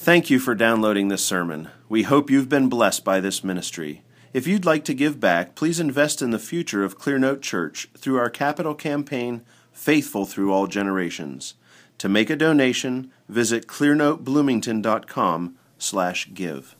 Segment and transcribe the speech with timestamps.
[0.00, 1.70] Thank you for downloading this sermon.
[1.88, 4.02] We hope you've been blessed by this ministry.
[4.32, 8.16] If you'd like to give back, please invest in the future of Clearnote Church through
[8.16, 9.42] our capital campaign,
[9.72, 11.54] Faithful Through All Generations.
[11.98, 16.76] To make a donation, visit clearnotebloomington.com slash give.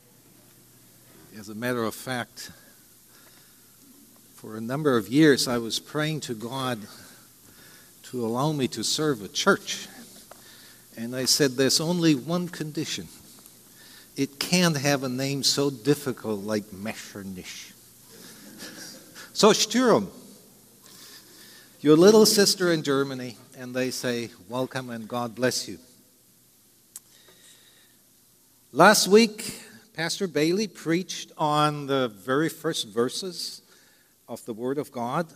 [1.37, 2.53] As a matter of fact,
[4.37, 6.79] for a number of years I was praying to God
[8.05, 9.89] to allow me to serve a church.
[10.99, 13.07] And I said, There's only one condition.
[14.17, 17.73] It can't have a name so difficult like Metternich.
[19.33, 20.11] so, Sturm,
[21.81, 25.79] your little sister in Germany, and they say, Welcome and God bless you.
[28.73, 29.63] Last week,
[29.95, 33.63] Pastor Bailey preached on the very first verses
[34.29, 35.29] of the Word of God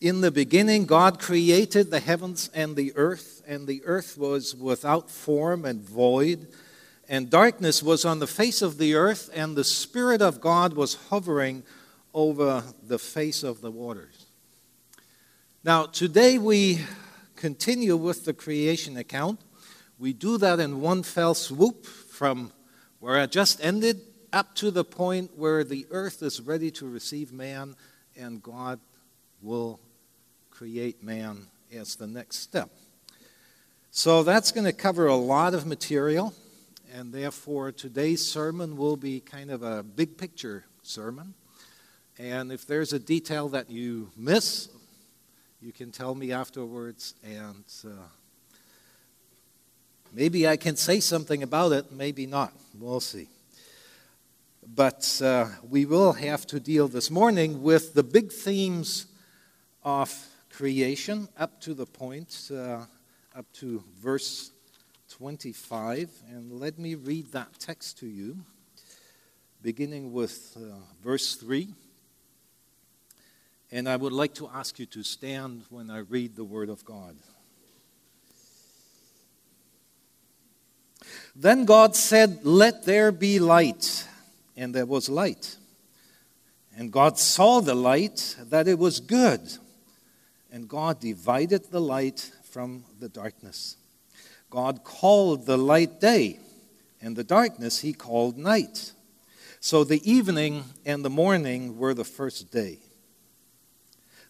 [0.00, 5.10] in the beginning, God created the heavens and the earth, and the earth was without
[5.10, 6.48] form and void,
[7.08, 10.94] and darkness was on the face of the earth, and the Spirit of God was
[11.10, 11.64] hovering
[12.14, 14.26] over the face of the waters.
[15.64, 16.80] Now, today we
[17.34, 19.40] continue with the creation account.
[19.98, 22.52] We do that in one fell swoop from
[23.00, 24.00] where I just ended
[24.32, 27.74] up to the point where the earth is ready to receive man
[28.16, 28.78] and God
[29.42, 29.80] will
[30.58, 32.68] create man as the next step.
[33.92, 36.34] So that's going to cover a lot of material,
[36.92, 41.34] and therefore today's sermon will be kind of a big picture sermon.
[42.18, 44.68] And if there's a detail that you miss,
[45.62, 48.08] you can tell me afterwards, and uh,
[50.12, 52.52] maybe I can say something about it, maybe not.
[52.76, 53.28] We'll see.
[54.66, 59.06] But uh, we will have to deal this morning with the big themes
[59.84, 60.27] of
[60.58, 62.80] creation up to the point, uh,
[63.36, 64.50] up to verse
[65.08, 66.10] 25.
[66.32, 68.38] And let me read that text to you,
[69.62, 71.68] beginning with uh, verse 3.
[73.70, 76.84] And I would like to ask you to stand when I read the Word of
[76.84, 77.14] God.
[81.36, 84.08] Then God said, Let there be light.
[84.56, 85.56] And there was light.
[86.76, 89.48] And God saw the light, that it was good
[90.50, 93.76] and God divided the light from the darkness.
[94.50, 96.38] God called the light day,
[97.00, 98.92] and the darkness he called night.
[99.60, 102.78] So the evening and the morning were the first day.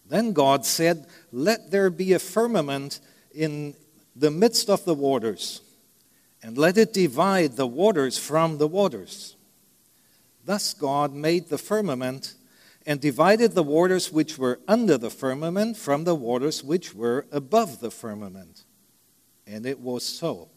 [0.07, 2.99] Then God said, Let there be a firmament
[3.33, 3.75] in
[4.15, 5.61] the midst of the waters,
[6.43, 9.35] and let it divide the waters from the waters.
[10.45, 12.33] Thus God made the firmament
[12.85, 17.79] and divided the waters which were under the firmament from the waters which were above
[17.79, 18.63] the firmament.
[19.45, 20.49] And it was so.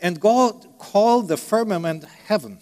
[0.00, 2.58] And God called the firmament heaven.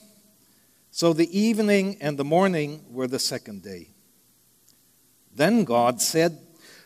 [0.91, 3.89] So the evening and the morning were the second day.
[5.35, 6.39] Then God said,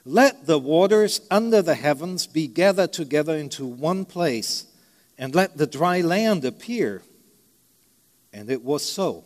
[0.05, 4.67] Let the waters under the heavens be gathered together into one place,
[5.19, 7.03] and let the dry land appear.
[8.33, 9.25] And it was so.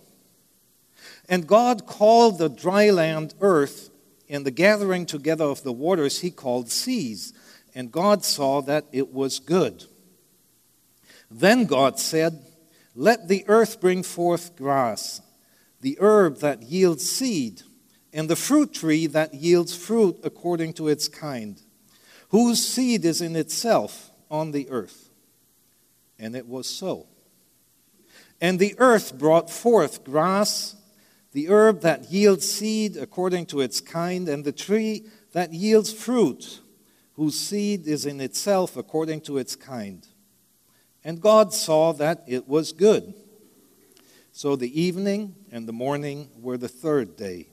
[1.28, 3.90] And God called the dry land earth,
[4.30, 7.32] and the gathering together of the waters he called seas.
[7.74, 9.84] And God saw that it was good.
[11.30, 12.44] Then God said,
[12.94, 15.20] Let the earth bring forth grass,
[15.80, 17.62] the herb that yields seed,
[18.12, 21.60] and the fruit tree that yields fruit according to its kind,
[22.30, 25.10] whose seed is in itself on the earth.
[26.18, 27.06] And it was so.
[28.40, 30.74] And the earth brought forth grass
[31.32, 36.60] the herb that yields seed according to its kind, and the tree that yields fruit,
[37.14, 40.06] whose seed is in itself according to its kind.
[41.04, 43.14] And God saw that it was good.
[44.32, 47.48] So the evening and the morning were the third day.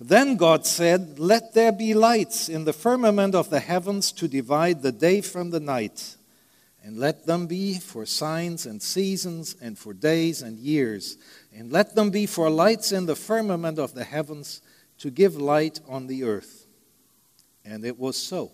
[0.00, 4.82] Then God said, Let there be lights in the firmament of the heavens to divide
[4.82, 6.16] the day from the night,
[6.82, 11.16] and let them be for signs and seasons and for days and years
[11.56, 14.60] and let them be for lights in the firmament of the heavens
[14.98, 16.66] to give light on the earth.
[17.64, 18.52] And it was so.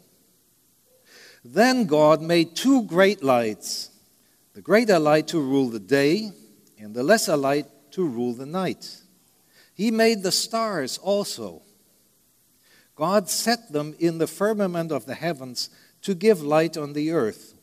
[1.44, 3.90] Then God made two great lights
[4.54, 6.30] the greater light to rule the day,
[6.78, 8.98] and the lesser light to rule the night.
[9.72, 11.62] He made the stars also.
[12.94, 15.70] God set them in the firmament of the heavens
[16.02, 17.54] to give light on the earth,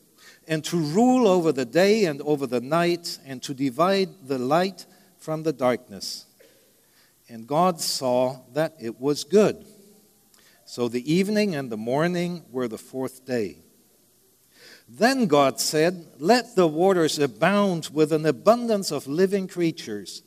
[0.48, 4.84] and to rule over the day and over the night, and to divide the light
[5.20, 6.26] from the darkness.
[7.28, 9.64] And God saw that it was good.
[10.64, 13.58] So the evening and the morning were the fourth day.
[14.88, 20.22] Then God said, Let the waters abound with an abundance of living creatures,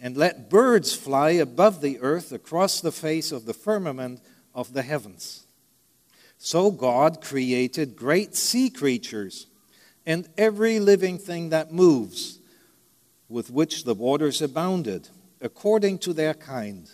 [0.00, 4.20] and let birds fly above the earth across the face of the firmament
[4.54, 5.46] of the heavens.
[6.38, 9.46] So God created great sea creatures
[10.06, 12.37] and every living thing that moves,
[13.28, 15.08] with which the waters abounded,
[15.40, 16.90] according to their kind,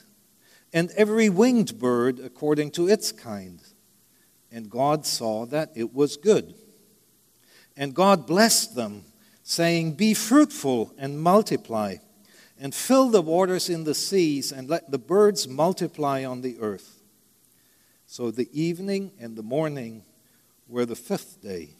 [0.73, 3.61] and every winged bird according to its kind.
[4.51, 6.55] And God saw that it was good.
[7.77, 9.05] And God blessed them,
[9.43, 11.97] saying, Be fruitful and multiply,
[12.59, 17.03] and fill the waters in the seas, and let the birds multiply on the earth.
[18.07, 20.05] So the evening and the morning
[20.69, 21.71] were the fifth day.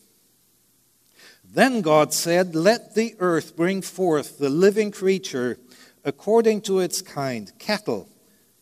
[1.55, 5.57] Then God said, Let the earth bring forth the living creature
[6.05, 8.09] according to its kind, cattle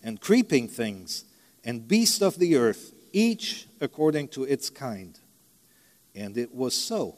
[0.02, 1.24] and creeping things,
[1.64, 5.18] and beasts of the earth, each according to its kind.
[6.14, 7.16] And it was so.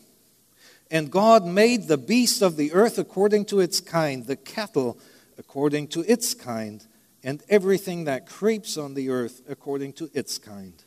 [0.92, 4.96] And God made the beasts of the earth according to its kind, the cattle
[5.38, 6.86] according to its kind,
[7.24, 10.84] and everything that creeps on the earth according to its kind.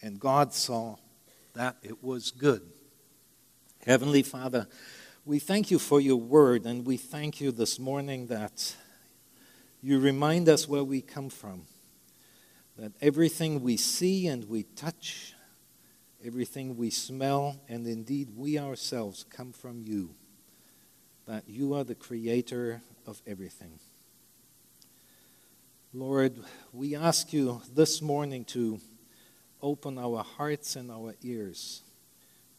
[0.00, 0.96] And God saw
[1.54, 2.62] that it was good.
[3.86, 4.66] Heavenly Father,
[5.24, 8.74] we thank you for your word, and we thank you this morning that
[9.80, 11.68] you remind us where we come from.
[12.76, 15.34] That everything we see and we touch,
[16.24, 20.16] everything we smell, and indeed we ourselves come from you.
[21.26, 23.78] That you are the creator of everything.
[25.94, 26.40] Lord,
[26.72, 28.80] we ask you this morning to
[29.62, 31.84] open our hearts and our ears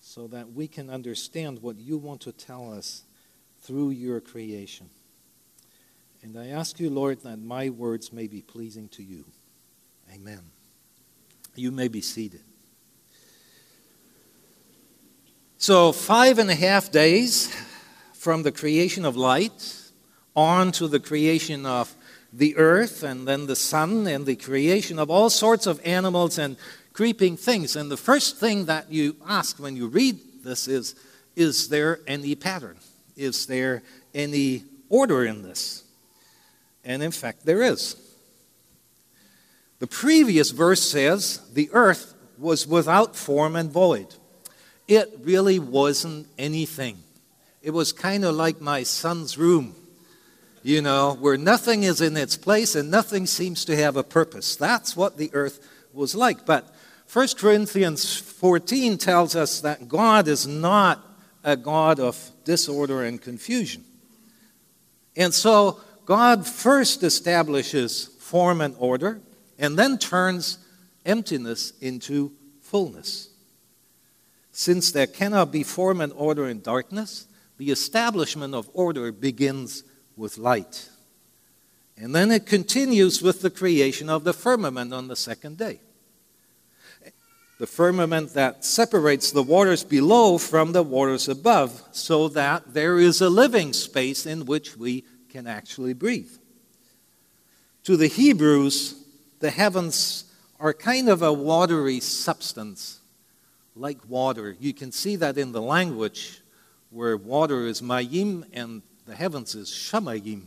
[0.07, 3.03] so that we can understand what you want to tell us
[3.61, 4.89] through your creation.
[6.23, 9.25] And I ask you, Lord, that my words may be pleasing to you.
[10.15, 10.39] Amen.
[11.55, 12.39] You may be seated.
[15.57, 17.53] So, five and a half days
[18.13, 19.91] from the creation of light
[20.37, 21.93] on to the creation of
[22.31, 26.55] the earth and then the sun and the creation of all sorts of animals and
[26.97, 27.75] creeping things.
[27.75, 30.95] And the first thing that you ask when you read this is
[31.35, 32.77] Is there any pattern?
[33.15, 33.83] Is there
[34.15, 35.83] any order in this?
[36.83, 37.95] And in fact, there is.
[39.77, 44.15] The previous verse says the earth was without form and void.
[44.87, 46.97] It really wasn't anything.
[47.61, 49.75] It was kind of like my son's room,
[50.63, 54.55] you know, where nothing is in its place and nothing seems to have a purpose.
[54.55, 55.59] That's what the earth
[55.93, 56.43] was like.
[56.45, 56.73] But
[57.11, 61.03] 1 Corinthians 14 tells us that God is not
[61.43, 63.85] a God of disorder and confusion.
[65.15, 69.21] And so God first establishes form and order
[69.57, 70.57] and then turns
[71.05, 73.29] emptiness into fullness.
[74.51, 77.27] Since there cannot be form and order in darkness,
[77.57, 79.83] the establishment of order begins
[80.17, 80.89] with light.
[81.95, 85.79] And then it continues with the creation of the firmament on the second day.
[87.59, 93.19] The firmament that separates the waters below from the waters above, so that there is
[93.19, 96.31] a living space in which we can actually breathe.
[97.85, 99.03] To the Hebrews,
[99.39, 100.25] the heavens
[100.59, 102.99] are kind of a watery substance,
[103.75, 104.55] like water.
[104.59, 106.41] You can see that in the language
[106.89, 110.43] where water is mayim and the heavens is shamayim.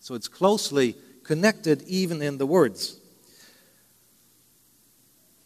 [0.00, 2.98] So it's closely connected even in the words.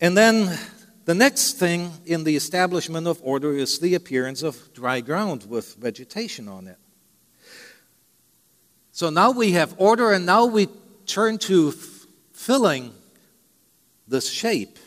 [0.01, 0.59] And then
[1.05, 5.75] the next thing in the establishment of order is the appearance of dry ground with
[5.75, 6.79] vegetation on it.
[8.93, 10.69] So now we have order, and now we
[11.07, 12.93] turn to f- filling
[14.07, 14.79] the shape.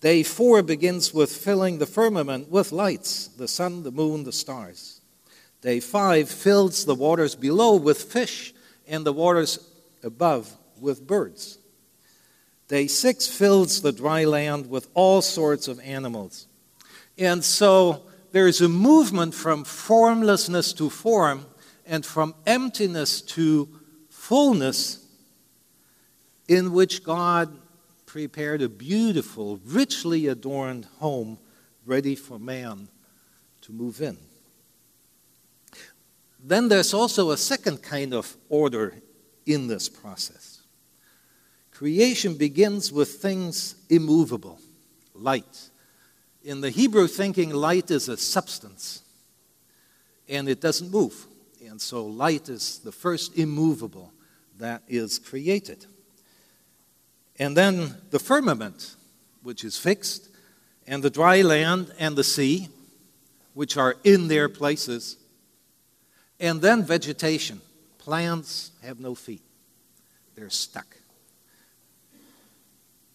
[0.00, 5.00] Day four begins with filling the firmament with lights the sun, the moon, the stars.
[5.62, 8.52] Day five fills the waters below with fish
[8.86, 9.58] and the waters
[10.02, 11.56] above with birds.
[12.68, 16.46] Day six fills the dry land with all sorts of animals.
[17.18, 21.46] And so there's a movement from formlessness to form
[21.86, 23.68] and from emptiness to
[24.08, 25.06] fullness
[26.48, 27.56] in which God
[28.06, 31.38] prepared a beautiful, richly adorned home
[31.84, 32.88] ready for man
[33.60, 34.16] to move in.
[36.42, 38.94] Then there's also a second kind of order
[39.46, 40.63] in this process.
[41.74, 44.60] Creation begins with things immovable,
[45.12, 45.70] light.
[46.44, 49.02] In the Hebrew thinking, light is a substance
[50.28, 51.26] and it doesn't move.
[51.66, 54.12] And so light is the first immovable
[54.58, 55.84] that is created.
[57.40, 58.94] And then the firmament,
[59.42, 60.28] which is fixed,
[60.86, 62.68] and the dry land and the sea,
[63.54, 65.16] which are in their places,
[66.38, 67.60] and then vegetation.
[67.98, 69.42] Plants have no feet,
[70.36, 70.86] they're stuck.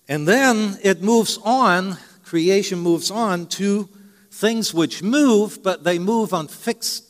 [0.09, 3.87] And then it moves on, creation moves on to
[4.31, 7.05] things which move, but they move on fixed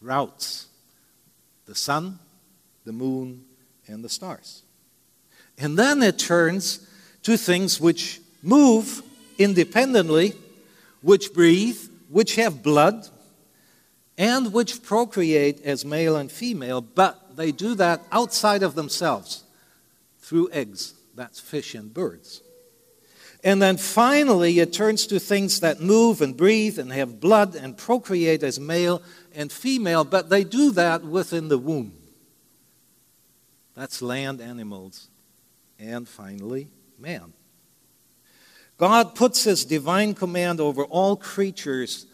[0.00, 0.64] routes
[1.66, 2.18] the sun,
[2.86, 3.44] the moon,
[3.86, 4.62] and the stars.
[5.58, 6.88] And then it turns
[7.24, 9.02] to things which move
[9.36, 10.32] independently,
[11.02, 11.78] which breathe,
[12.08, 13.06] which have blood,
[14.16, 19.44] and which procreate as male and female, but they do that outside of themselves
[20.20, 20.94] through eggs.
[21.18, 22.42] That's fish and birds.
[23.42, 27.76] And then finally, it turns to things that move and breathe and have blood and
[27.76, 29.02] procreate as male
[29.34, 31.92] and female, but they do that within the womb.
[33.74, 35.08] That's land animals.
[35.78, 36.68] And finally,
[37.00, 37.32] man.
[38.76, 42.06] God puts his divine command over all creatures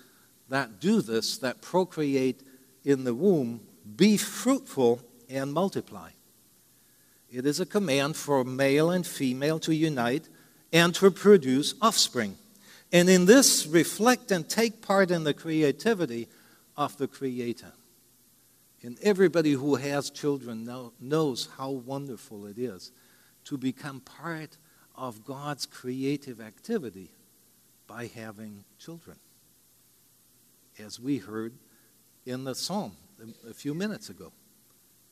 [0.49, 2.43] that do this, that procreate
[2.85, 3.61] in the womb
[3.97, 6.11] be fruitful and multiply.
[7.35, 10.29] It is a command for male and female to unite
[10.73, 12.37] and to produce offspring.
[12.93, 16.29] And in this, reflect and take part in the creativity
[16.77, 17.73] of the Creator.
[18.85, 22.93] And everybody who has children know, knows how wonderful it is
[23.47, 24.57] to become part
[24.95, 27.11] of God's creative activity
[27.89, 29.17] by having children.
[30.79, 31.55] As we heard
[32.25, 32.93] in the psalm
[33.49, 34.31] a few minutes ago,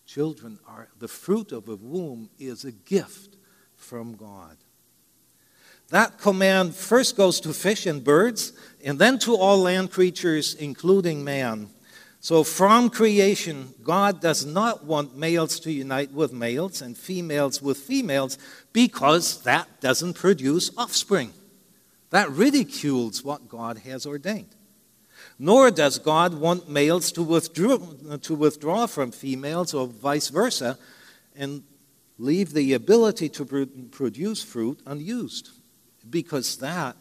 [0.07, 3.37] children are the fruit of a womb is a gift
[3.77, 4.57] from God.
[5.91, 11.23] That command first goes to fish and birds, and then to all land creatures, including
[11.23, 11.69] man.
[12.21, 17.79] So, from creation, God does not want males to unite with males and females with
[17.79, 18.39] females
[18.73, 21.33] because that doesn't produce offspring.
[22.11, 24.55] That ridicules what God has ordained.
[25.43, 27.77] Nor does God want males to withdraw,
[28.19, 30.79] to withdraw from females or vice versa
[31.35, 31.65] and
[32.17, 35.51] leave the ability to produce fruit unused
[36.09, 36.95] because that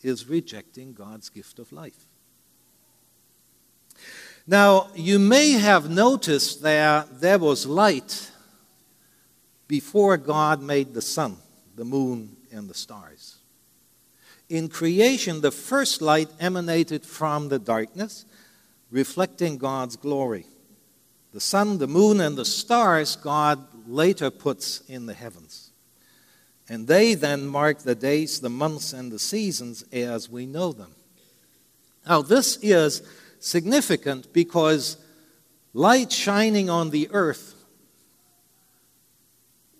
[0.00, 2.06] is rejecting God's gift of life.
[4.46, 8.30] Now, you may have noticed that there was light
[9.68, 11.36] before God made the sun,
[11.76, 13.33] the moon, and the stars.
[14.48, 18.24] In creation, the first light emanated from the darkness,
[18.90, 20.46] reflecting God's glory.
[21.32, 25.70] The sun, the moon, and the stars God later puts in the heavens.
[26.68, 30.94] And they then mark the days, the months, and the seasons as we know them.
[32.06, 33.02] Now, this is
[33.40, 34.96] significant because
[35.72, 37.54] light shining on the earth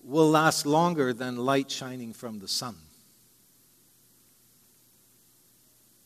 [0.03, 2.75] will last longer than light shining from the sun.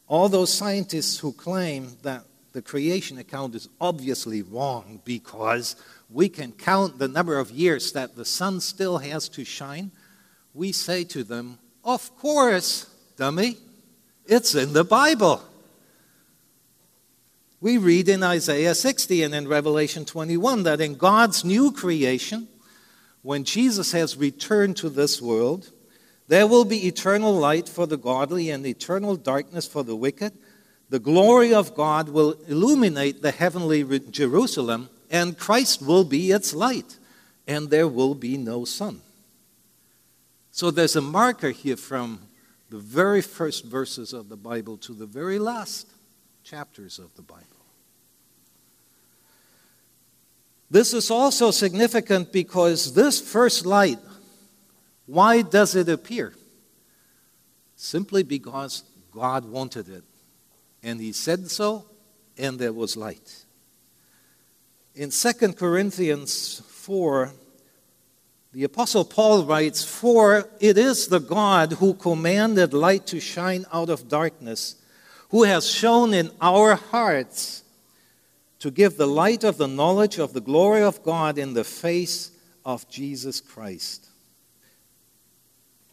[0.09, 5.75] All those scientists who claim that the creation account is obviously wrong because
[6.09, 9.91] we can count the number of years that the sun still has to shine,
[10.55, 12.87] we say to them, Of course,
[13.17, 13.57] dummy,
[14.25, 15.43] it's in the Bible.
[17.61, 22.47] We read in Isaiah 60 and in Revelation 21 that in God's new creation,
[23.21, 25.71] when Jesus has returned to this world,
[26.29, 30.31] there will be eternal light for the godly and eternal darkness for the wicked.
[30.89, 36.99] The glory of God will illuminate the heavenly Jerusalem, and Christ will be its light,
[37.47, 39.01] and there will be no sun.
[40.51, 42.19] So there's a marker here from
[42.69, 45.87] the very first verses of the Bible to the very last
[46.43, 47.45] chapters of the Bible.
[50.69, 53.97] This is also significant because this first light,
[55.09, 56.33] why does it appear?
[57.75, 60.03] Simply because God wanted it.
[60.83, 61.85] And He said so,
[62.37, 63.45] and there was light.
[64.93, 67.31] In 2 Corinthians 4,
[68.53, 73.89] the Apostle Paul writes, For it is the God who commanded light to shine out
[73.89, 74.75] of darkness,
[75.29, 77.63] who has shown in our hearts
[78.59, 82.29] to give the light of the knowledge of the glory of God in the face
[82.63, 84.08] of Jesus Christ.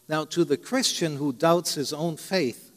[0.08, 2.70] Now, to the Christian who doubts his own faith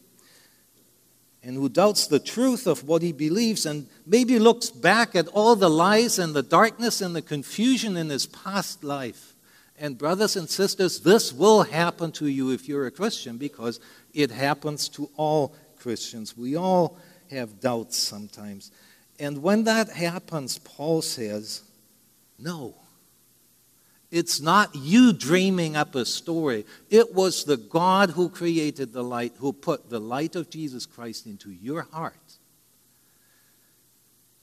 [1.43, 5.55] and who doubts the truth of what he believes and maybe looks back at all
[5.55, 9.35] the lies and the darkness and the confusion in his past life.
[9.77, 13.79] And, brothers and sisters, this will happen to you if you're a Christian because
[14.13, 16.35] it happens to all Christians.
[16.35, 16.97] We all
[17.31, 18.71] have doubts sometimes.
[19.19, 21.63] And when that happens, Paul says,
[22.37, 22.75] No.
[24.11, 26.65] It's not you dreaming up a story.
[26.89, 31.27] It was the God who created the light, who put the light of Jesus Christ
[31.27, 32.15] into your heart.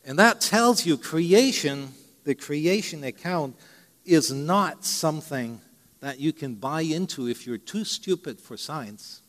[0.04, 1.88] And that tells you creation,
[2.22, 3.56] the creation account,
[4.04, 5.60] is not something
[5.98, 9.22] that you can buy into if you're too stupid for science,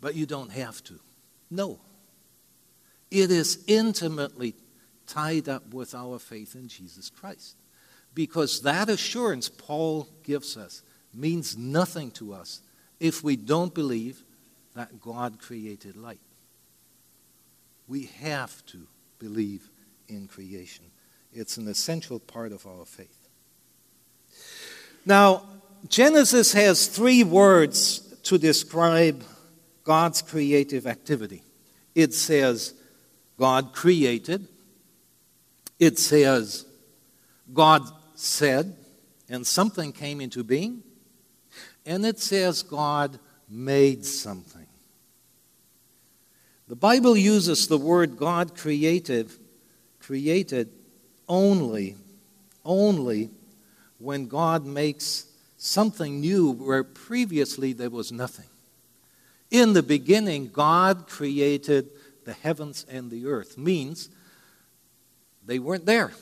[0.00, 1.00] but you don't have to.
[1.50, 1.80] No.
[3.10, 4.54] It is intimately
[5.08, 7.56] tied up with our faith in Jesus Christ.
[8.16, 10.82] Because that assurance Paul gives us
[11.12, 12.62] means nothing to us
[12.98, 14.24] if we don't believe
[14.74, 16.20] that God created light.
[17.86, 18.86] We have to
[19.18, 19.68] believe
[20.08, 20.86] in creation,
[21.32, 23.28] it's an essential part of our faith.
[25.04, 25.42] Now,
[25.88, 29.22] Genesis has three words to describe
[29.84, 31.42] God's creative activity.
[31.94, 32.72] It says,
[33.38, 34.48] God created.
[35.78, 36.64] It says,
[37.52, 37.82] God
[38.16, 38.76] said,
[39.28, 40.82] and something came into being.
[41.84, 43.18] And it says, God
[43.48, 44.66] made something.
[46.68, 49.30] The Bible uses the word God created,
[50.00, 50.68] created
[51.28, 51.96] only,
[52.64, 53.30] only
[53.98, 58.46] when God makes something new where previously there was nothing.
[59.50, 61.88] In the beginning, God created
[62.24, 64.10] the heavens and the earth, means
[65.44, 66.12] they weren't there.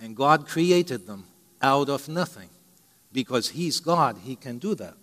[0.00, 1.24] And God created them
[1.60, 2.48] out of nothing.
[3.12, 4.94] Because He's God, He can do that.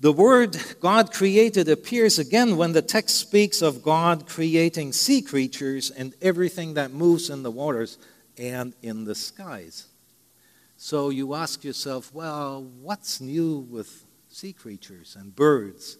[0.00, 5.92] The word God created appears again when the text speaks of God creating sea creatures
[5.92, 7.98] and everything that moves in the waters
[8.36, 9.86] and in the skies.
[10.76, 15.98] So you ask yourself, well, what's new with sea creatures and birds,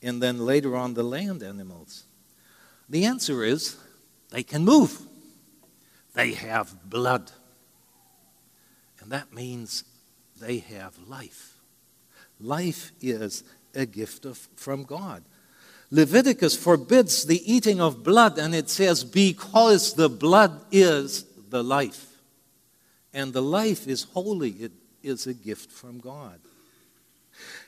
[0.00, 2.04] and then later on the land animals?
[2.88, 3.76] The answer is
[4.30, 4.98] they can move,
[6.14, 7.30] they have blood,
[9.00, 9.84] and that means
[10.40, 11.58] they have life.
[12.40, 15.22] Life is a gift of, from God.
[15.90, 22.06] Leviticus forbids the eating of blood, and it says, because the blood is the life.
[23.12, 24.72] And the life is holy, it
[25.02, 26.40] is a gift from God.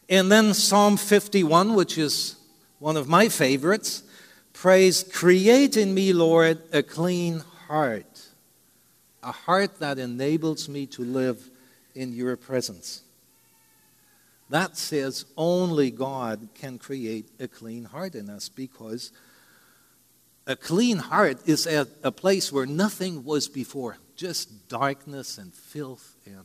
[0.09, 2.37] And then Psalm 51, which is
[2.79, 4.03] one of my favorites,
[4.53, 8.14] prays, Create in me, Lord, a clean heart,
[9.25, 11.51] a heart that enables me to live
[11.95, 13.03] in your presence.
[14.51, 19.11] That says only God can create a clean heart in us because
[20.47, 26.17] a clean heart is at a place where nothing was before, just darkness and filth,
[26.27, 26.45] and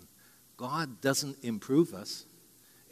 [0.55, 2.25] God doesn't improve us.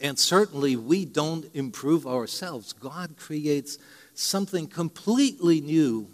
[0.00, 2.72] And certainly we don't improve ourselves.
[2.74, 3.78] God creates
[4.14, 6.08] something completely new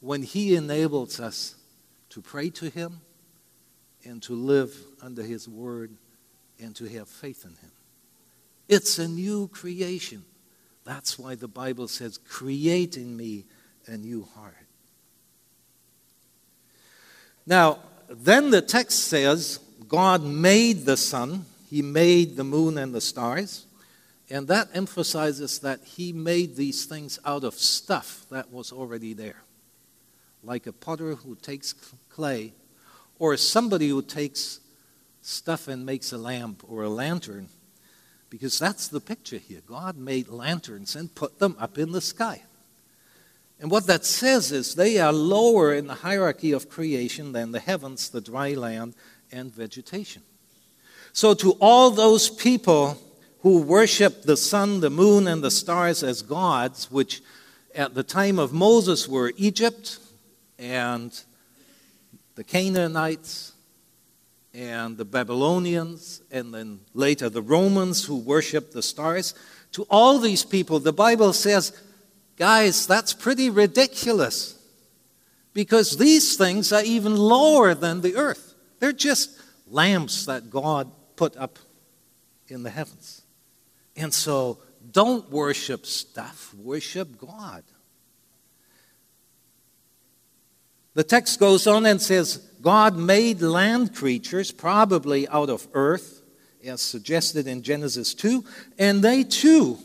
[0.00, 1.54] when He enables us
[2.10, 3.00] to pray to Him
[4.04, 5.92] and to live under His word
[6.60, 7.72] and to have faith in Him.
[8.68, 10.24] It's a new creation.
[10.84, 13.44] That's why the Bible says, Create in me
[13.86, 14.54] a new heart.
[17.46, 23.00] Now, then the text says, God made the sun, He made the moon and the
[23.00, 23.64] stars.
[24.30, 29.42] And that emphasizes that He made these things out of stuff that was already there.
[30.42, 31.74] Like a potter who takes
[32.08, 32.52] clay,
[33.18, 34.60] or somebody who takes
[35.20, 37.48] stuff and makes a lamp or a lantern
[38.30, 39.60] because that's the picture here.
[39.66, 42.42] God made lanterns and put them up in the sky.
[43.60, 47.60] And what that says is they are lower in the hierarchy of creation than the
[47.60, 48.94] heavens, the dry land,
[49.32, 50.22] and vegetation.
[51.12, 52.98] So, to all those people
[53.40, 57.22] who worship the sun, the moon, and the stars as gods, which
[57.74, 59.98] at the time of Moses were Egypt
[60.58, 61.18] and
[62.34, 63.52] the Canaanites
[64.54, 69.34] and the Babylonians, and then later the Romans who worshiped the stars.
[69.72, 71.72] To all these people, the Bible says,
[72.36, 74.58] guys, that's pretty ridiculous
[75.52, 78.54] because these things are even lower than the earth.
[78.80, 81.58] They're just lamps that God put up
[82.48, 83.22] in the heavens.
[83.96, 84.58] And so
[84.92, 87.64] don't worship stuff, worship God.
[90.98, 96.22] The text goes on and says, God made land creatures, probably out of earth,
[96.66, 98.44] as suggested in Genesis 2,
[98.80, 99.78] and they too,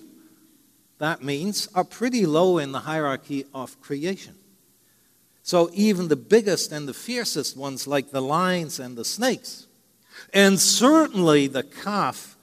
[0.98, 4.34] that means, are pretty low in the hierarchy of creation.
[5.44, 9.68] So even the biggest and the fiercest ones, like the lions and the snakes,
[10.34, 12.36] and certainly the calf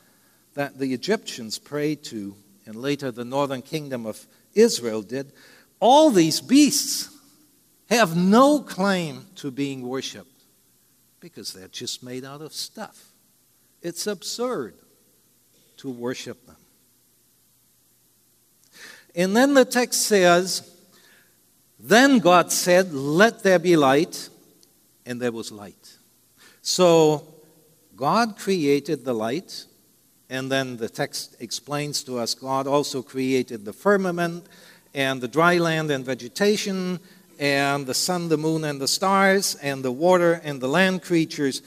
[0.55, 5.33] that the Egyptians prayed to, and later the northern kingdom of Israel did,
[5.81, 7.10] all these beasts
[7.91, 10.45] have no claim to being worshiped
[11.19, 13.11] because they're just made out of stuff.
[13.83, 14.75] It's absurd
[15.79, 16.57] to worship them.
[19.15, 20.71] And then the text says,
[21.79, 24.29] Then God said, Let there be light,
[25.05, 25.97] and there was light.
[26.63, 27.25] So
[27.97, 29.65] God created the light,
[30.29, 34.47] and then the text explains to us God also created the firmament
[34.95, 37.01] and the dry land and vegetation
[37.41, 41.63] and the sun, the moon, and the stars, and the water and the land creatures.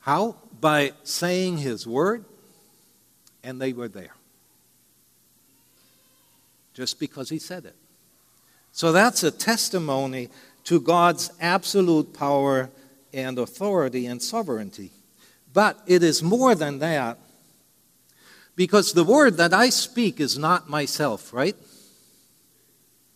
[0.00, 0.36] How?
[0.60, 2.24] By saying His word,
[3.44, 4.14] and they were there.
[6.74, 7.76] Just because He said it.
[8.72, 10.28] So that's a testimony
[10.64, 12.68] to God's absolute power
[13.12, 14.90] and authority and sovereignty.
[15.52, 17.18] But it is more than that
[18.56, 21.54] because the word that I speak is not myself, right?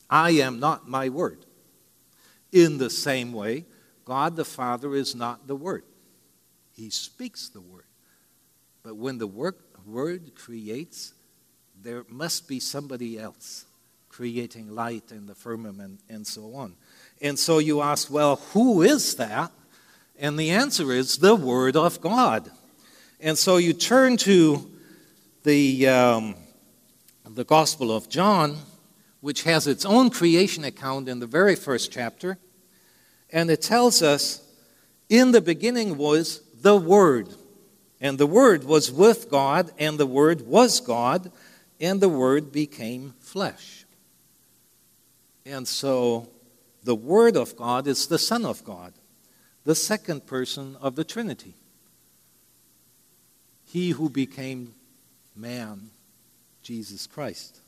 [0.08, 1.38] I am not my word.
[2.52, 3.66] In the same way,
[4.04, 5.84] God the Father is not the Word.
[6.74, 7.84] He speaks the Word.
[8.82, 11.12] But when the word creates,
[11.82, 13.66] there must be somebody else
[14.08, 16.74] creating light and the firmament and so on.
[17.20, 19.52] And so you ask, well, who is that?
[20.18, 22.50] And the answer is the Word of God.
[23.20, 24.70] And so you turn to
[25.44, 26.34] the, um,
[27.24, 28.56] the Gospel of John,
[29.28, 32.38] which has its own creation account in the very first chapter.
[33.28, 34.42] And it tells us,
[35.10, 37.28] in the beginning was the Word.
[38.00, 41.30] And the Word was with God, and the Word was God,
[41.78, 43.84] and the Word became flesh.
[45.44, 46.30] And so
[46.82, 48.94] the Word of God is the Son of God,
[49.64, 51.52] the second person of the Trinity.
[53.66, 54.72] He who became
[55.36, 55.90] man,
[56.62, 57.60] Jesus Christ.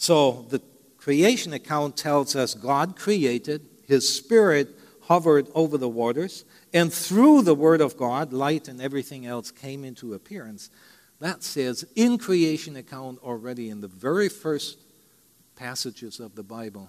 [0.00, 0.62] So the
[0.96, 4.70] creation account tells us God created, His Spirit
[5.02, 9.84] hovered over the waters, and through the Word of God, light and everything else came
[9.84, 10.70] into appearance.
[11.20, 14.78] That says in creation account already in the very first
[15.54, 16.88] passages of the Bible,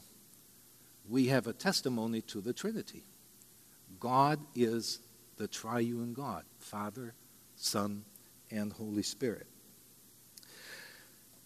[1.09, 3.03] we have a testimony to the Trinity.
[3.99, 4.99] God is
[5.35, 7.13] the triune God, Father,
[7.57, 8.05] Son,
[8.49, 9.50] and Holy Spirit.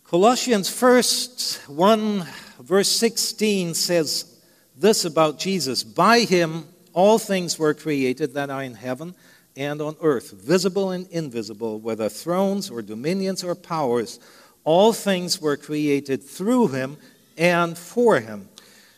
[0.08, 2.28] Colossians first 1
[2.60, 4.40] verse 16 says
[4.78, 9.16] this about Jesus By him all things were created that are in heaven
[9.58, 14.20] and on earth, visible and invisible, whether thrones or dominions or powers,
[14.64, 16.98] all things were created through him
[17.36, 18.48] and for him.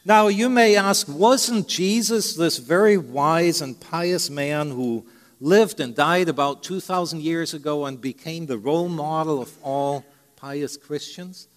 [0.03, 5.05] Now, you may ask, wasn't Jesus this very wise and pious man who
[5.39, 10.03] lived and died about 2,000 years ago and became the role model of all
[10.37, 11.49] pious Christians?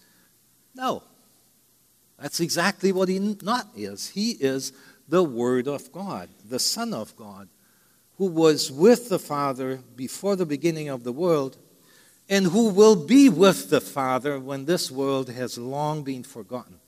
[0.75, 1.03] No.
[2.19, 4.09] That's exactly what he not is.
[4.09, 4.73] He is
[5.07, 7.47] the Word of God, the Son of God,
[8.17, 11.57] who was with the Father before the beginning of the world
[12.29, 16.79] and who will be with the Father when this world has long been forgotten.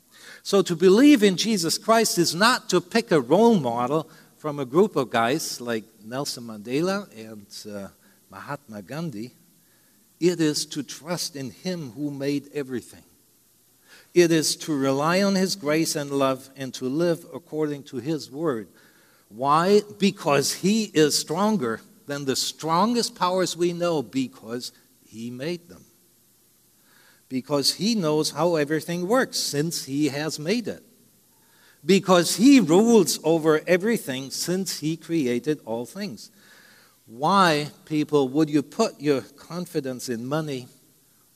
[0.44, 4.66] So to believe in Jesus Christ is not to pick a role model from a
[4.66, 7.88] group of guys like Nelson Mandela and uh,
[8.30, 9.34] Mahatma Gandhi
[10.24, 13.04] it is to trust in Him who made everything.
[14.14, 18.32] It is to rely on His grace and love and to live according to His
[18.32, 18.70] word.
[19.28, 19.82] Why?
[20.00, 24.72] Because He is stronger than the strongest powers we know because
[25.06, 25.84] He made them.
[27.28, 30.84] Because He knows how everything works since He has made it.
[31.86, 36.32] Because He rules over everything since He created all things.
[37.06, 40.68] Why, people, would you put your confidence in money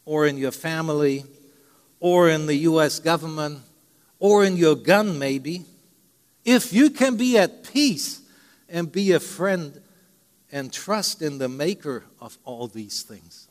[0.06, 1.26] or in your family
[2.00, 3.00] or in the U.S.
[3.00, 3.60] government
[4.20, 5.66] or in your gun, maybe,
[6.46, 8.22] if you can be at peace
[8.70, 9.82] and be a friend
[10.52, 13.50] and trust in the maker of all these things?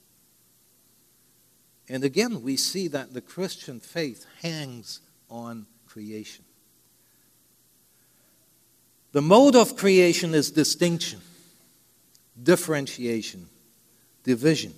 [1.88, 5.00] And again, we see that the Christian faith hangs
[5.30, 6.44] on creation.
[9.12, 11.20] The mode of creation is distinction
[12.42, 13.48] differentiation,
[14.24, 14.74] division.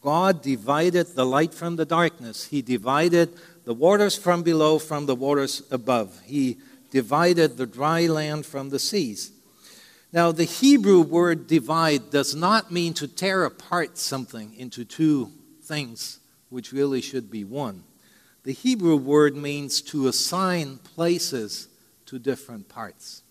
[0.00, 2.44] God divided the light from the darkness.
[2.44, 6.20] He divided the waters from below from the waters above.
[6.24, 6.58] He
[6.90, 9.32] divided the dry land from the seas.
[10.12, 16.20] Now, the Hebrew word divide does not mean to tear apart something into two things,
[16.50, 17.82] which really should be one.
[18.44, 21.68] The Hebrew word means to assign places
[22.06, 23.22] to different parts.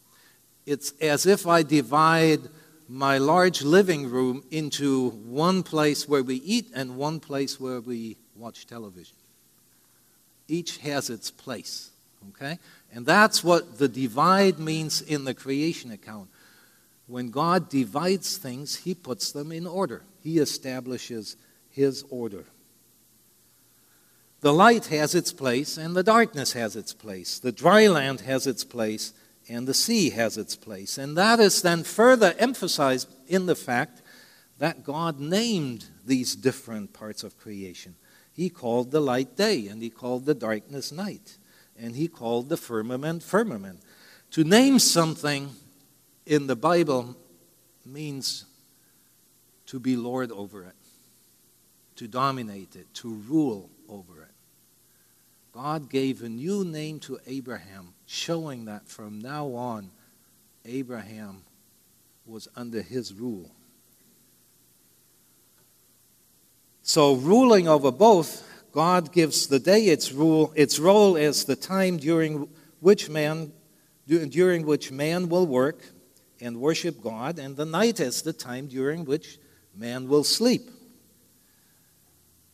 [0.66, 2.42] It's as if I divide
[2.88, 8.18] my large living room into one place where we eat and one place where we
[8.36, 9.16] watch television.
[10.48, 11.92] Each has its place,
[12.30, 12.60] Okay?
[12.94, 16.30] And that's what the divide means in the creation account.
[17.08, 21.36] When God divides things, He puts them in order, He establishes
[21.70, 22.46] His order.
[24.42, 27.40] The light has its place, and the darkness has its place.
[27.40, 29.14] The dry land has its place,
[29.50, 30.98] and the sea has its place.
[30.98, 34.02] And that is then further emphasized in the fact
[34.60, 37.96] that God named these different parts of creation.
[38.34, 41.38] He called the light day, and He called the darkness night,
[41.78, 43.82] and He called the firmament firmament.
[44.32, 45.50] To name something
[46.26, 47.16] in the Bible
[47.86, 48.46] means
[49.68, 50.76] to be Lord over it,
[51.98, 54.30] to dominate it, to rule over it.
[55.52, 59.90] God gave a new name to Abraham, showing that from now on,
[60.66, 61.44] Abraham
[62.26, 63.52] was under his rule.
[66.82, 71.98] So, ruling over both, God gives the day its rule, its role is the time
[71.98, 72.50] during
[72.82, 73.54] which man,
[74.08, 75.82] during which man will work
[76.42, 79.38] and worship God, and the night is the time during which
[79.76, 80.70] man will sleep.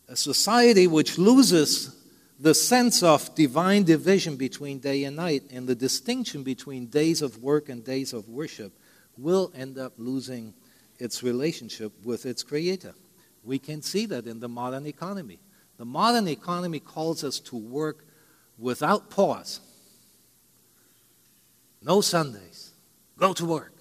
[0.07, 1.95] A society which loses
[2.39, 7.37] the sense of divine division between day and night and the distinction between days of
[7.39, 8.71] work and days of worship
[9.17, 10.53] will end up losing
[10.99, 12.93] its relationship with its creator.
[13.43, 15.39] We can see that in the modern economy.
[15.77, 18.05] The modern economy calls us to work
[18.57, 19.59] without pause.
[21.81, 22.71] No Sundays.
[23.17, 23.73] Go to work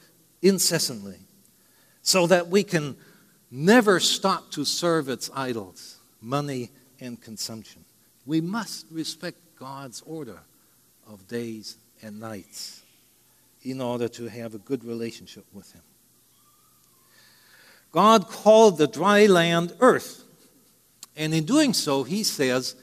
[0.42, 1.18] incessantly
[2.02, 2.96] so that we can
[3.50, 7.84] never stop to serve its idols, money and consumption.
[8.28, 10.38] We must respect God's order
[11.06, 12.82] of days and nights
[13.62, 15.80] in order to have a good relationship with Him.
[17.90, 20.24] God called the dry land earth.
[21.16, 22.76] And in doing so, He says,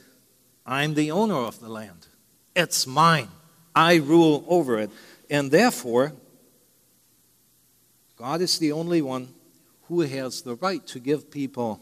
[0.66, 2.08] I'm the owner of the land.
[2.56, 3.28] It's mine.
[3.72, 4.90] I rule over it.
[5.30, 6.12] And therefore,
[8.16, 9.28] God is the only one
[9.82, 11.80] who has the right to give people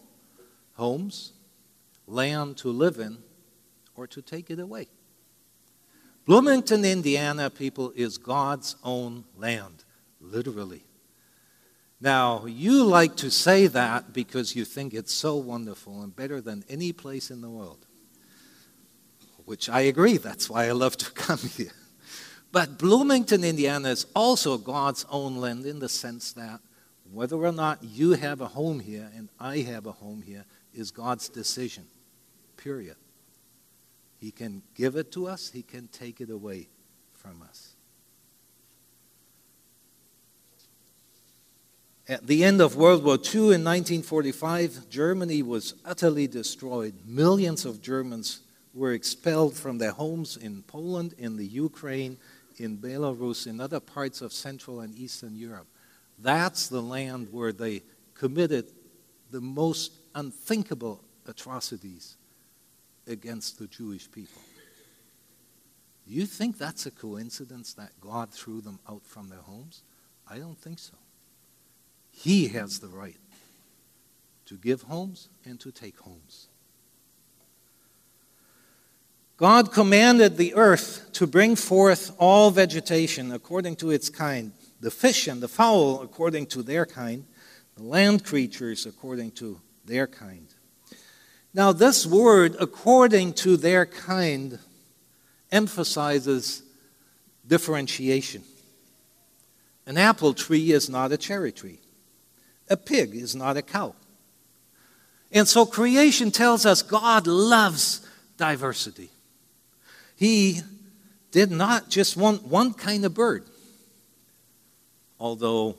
[0.74, 1.32] homes,
[2.06, 3.24] land to live in,
[3.94, 4.88] or to take it away.
[6.26, 9.84] Bloomington, Indiana, people, is God's own land,
[10.20, 10.84] literally.
[12.00, 16.64] Now, you like to say that because you think it's so wonderful and better than
[16.68, 17.86] any place in the world,
[19.44, 20.16] which I agree.
[20.16, 21.72] That's why I love to come here.
[22.52, 26.60] But Bloomington, Indiana is also God's own land in the sense that
[27.10, 30.90] whether or not you have a home here and I have a home here is
[30.90, 31.84] God's decision,
[32.56, 32.96] period.
[34.24, 36.68] He can give it to us, He can take it away
[37.12, 37.74] from us.
[42.08, 46.94] At the end of World War II in 1945, Germany was utterly destroyed.
[47.04, 48.40] Millions of Germans
[48.72, 52.16] were expelled from their homes in Poland, in the Ukraine,
[52.56, 55.66] in Belarus, in other parts of Central and Eastern Europe.
[56.18, 57.82] That's the land where they
[58.14, 58.72] committed
[59.30, 62.16] the most unthinkable atrocities
[63.06, 64.42] against the Jewish people.
[66.06, 69.82] You think that's a coincidence that God threw them out from their homes?
[70.28, 70.94] I don't think so.
[72.10, 73.16] He has the right
[74.46, 76.48] to give homes and to take homes.
[79.36, 85.26] God commanded the earth to bring forth all vegetation according to its kind, the fish
[85.26, 87.24] and the fowl according to their kind,
[87.76, 90.53] the land creatures according to their kind.
[91.54, 94.58] Now, this word, according to their kind,
[95.52, 96.64] emphasizes
[97.46, 98.42] differentiation.
[99.86, 101.78] An apple tree is not a cherry tree,
[102.68, 103.94] a pig is not a cow.
[105.30, 109.10] And so creation tells us God loves diversity.
[110.16, 110.60] He
[111.30, 113.44] did not just want one kind of bird,
[115.20, 115.76] although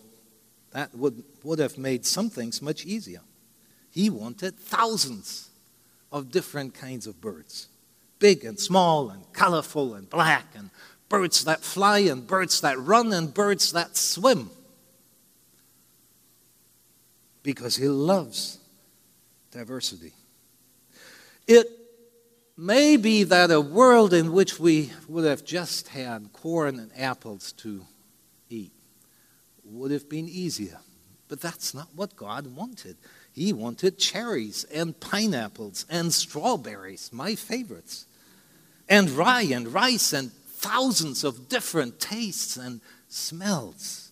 [0.72, 3.22] that would, would have made some things much easier.
[3.92, 5.50] He wanted thousands
[6.12, 7.68] of different kinds of birds
[8.20, 10.70] big and small and colorful and black, and
[11.10, 14.50] birds that fly and birds that run and birds that swim.
[17.44, 18.58] Because he loves
[19.52, 20.14] diversity.
[21.48, 21.68] It
[22.58, 27.52] may be that a world in which we would have just had corn and apples
[27.52, 27.86] to
[28.50, 28.72] eat
[29.64, 30.80] would have been easier.
[31.28, 32.98] But that's not what God wanted.
[33.36, 38.08] He wanted cherries and pineapples and strawberries, my favorites,
[38.90, 44.12] and rye and rice and thousands of different tastes and smells.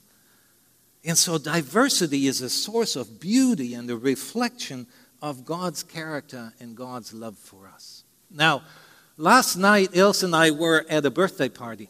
[1.04, 4.86] And so, diversity is a source of beauty and a reflection
[5.22, 8.04] of God's character and God's love for us.
[8.30, 8.62] Now,
[9.18, 11.88] Last night, Ilse and I were at a birthday party,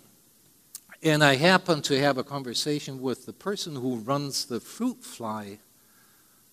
[1.02, 5.60] and I happened to have a conversation with the person who runs the fruit fly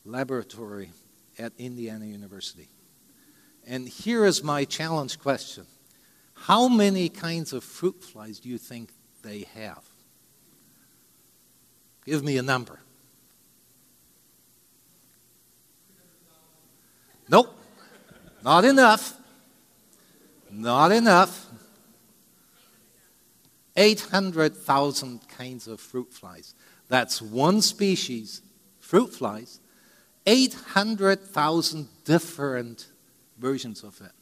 [0.04, 0.90] laboratory
[1.38, 2.68] at Indiana University.
[3.66, 5.66] And here is my challenge question
[6.34, 8.90] How many kinds of fruit flies do you think
[9.22, 9.84] they have?
[12.04, 12.80] Give me a number.
[17.28, 17.56] Nope,
[18.42, 19.14] not enough.
[20.50, 21.46] Not enough.
[23.76, 26.54] 800,000 kinds of fruit flies.
[26.88, 28.42] That's one species,
[28.80, 29.60] fruit flies,
[30.26, 32.86] 800,000 different
[33.38, 34.12] versions of it.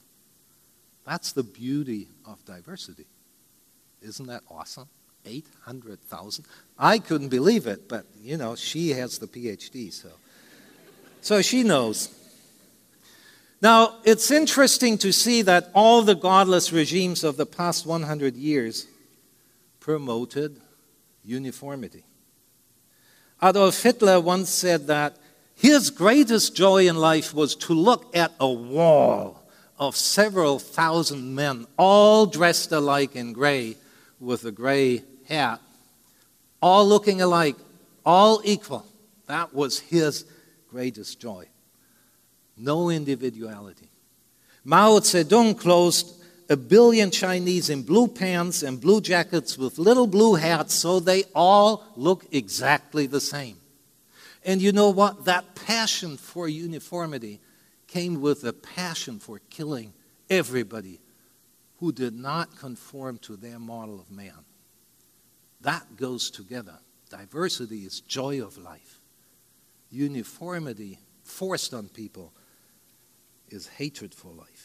[1.06, 3.06] That's the beauty of diversity.
[4.02, 4.88] Isn't that awesome?
[5.24, 6.44] 800,000.
[6.78, 10.10] I couldn't believe it, but you know, she has the PhD, so
[11.20, 12.14] so she knows.
[13.60, 18.86] Now, it's interesting to see that all the godless regimes of the past 100 years
[19.80, 20.60] promoted
[21.24, 22.04] uniformity.
[23.42, 25.16] Adolf Hitler once said that
[25.58, 29.42] his greatest joy in life was to look at a wall
[29.78, 33.76] of several thousand men, all dressed alike in gray
[34.18, 35.60] with a gray hat,
[36.62, 37.56] all looking alike,
[38.06, 38.86] all equal.
[39.26, 40.24] That was his
[40.70, 41.48] greatest joy
[42.58, 43.88] no individuality.
[44.64, 46.14] Mao Zedong closed
[46.50, 51.24] a billion Chinese in blue pants and blue jackets with little blue hats so they
[51.34, 53.57] all look exactly the same.
[54.44, 55.24] And you know what?
[55.24, 57.40] That passion for uniformity
[57.86, 59.92] came with a passion for killing
[60.30, 61.00] everybody
[61.78, 64.44] who did not conform to their model of man.
[65.60, 66.78] That goes together.
[67.10, 69.00] Diversity is joy of life.
[69.90, 72.32] Uniformity forced on people
[73.48, 74.57] is hatred for life.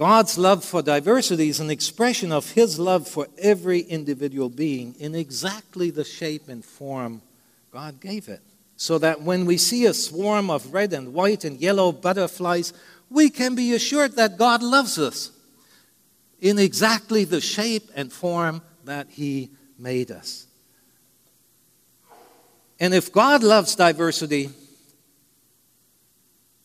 [0.00, 5.14] God's love for diversity is an expression of His love for every individual being in
[5.14, 7.20] exactly the shape and form
[7.70, 8.40] God gave it.
[8.76, 12.72] So that when we see a swarm of red and white and yellow butterflies,
[13.10, 15.32] we can be assured that God loves us
[16.40, 20.46] in exactly the shape and form that He made us.
[22.80, 24.48] And if God loves diversity,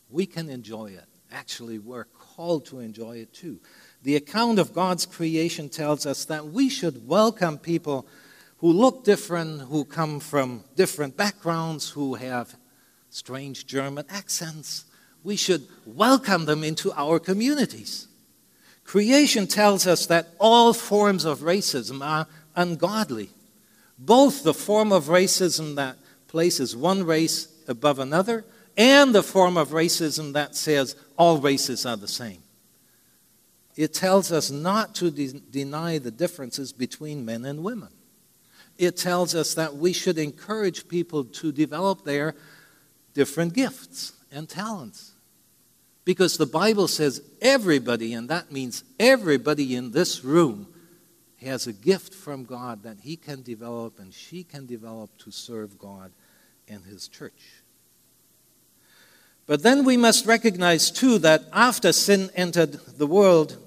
[0.09, 1.03] we can enjoy it.
[1.33, 3.59] Actually, we're called to enjoy it too.
[4.03, 8.05] The account of God's creation tells us that we should welcome people
[8.57, 12.57] who look different, who come from different backgrounds, who have
[13.09, 14.83] strange German accents.
[15.23, 18.07] We should welcome them into our communities.
[18.83, 23.29] Creation tells us that all forms of racism are ungodly.
[23.97, 25.95] Both the form of racism that
[26.27, 28.43] places one race above another
[28.75, 32.41] and the form of racism that says all races are the same.
[33.75, 37.89] It tells us not to de- deny the differences between men and women.
[38.77, 42.35] It tells us that we should encourage people to develop their
[43.13, 45.13] different gifts and talents.
[46.03, 50.67] Because the Bible says everybody, and that means everybody in this room,
[51.41, 55.77] has a gift from God that he can develop and she can develop to serve
[55.77, 56.11] God
[56.67, 57.63] and his church.
[59.47, 63.57] But then we must recognize, too, that after sin entered the world,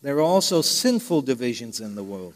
[0.00, 2.34] there are also sinful divisions in the world.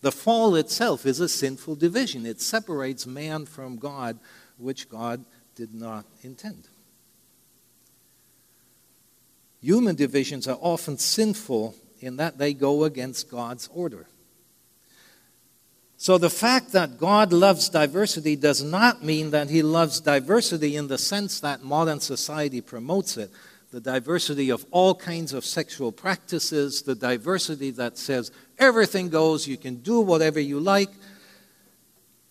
[0.00, 4.18] The fall itself is a sinful division, it separates man from God,
[4.58, 5.24] which God
[5.56, 6.68] did not intend.
[9.60, 14.06] Human divisions are often sinful in that they go against God's order.
[16.00, 20.86] So the fact that God loves diversity does not mean that he loves diversity in
[20.86, 23.32] the sense that modern society promotes it.
[23.72, 28.30] The diversity of all kinds of sexual practices, the diversity that says
[28.60, 30.90] everything goes, you can do whatever you like.